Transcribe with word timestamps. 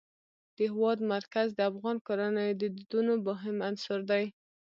د 0.55 0.57
هېواد 0.71 0.99
مرکز 1.13 1.47
د 1.53 1.59
افغان 1.71 1.97
کورنیو 2.07 2.57
د 2.61 2.63
دودونو 2.75 3.13
مهم 3.27 3.57
عنصر 3.67 3.99
دی. 4.11 4.25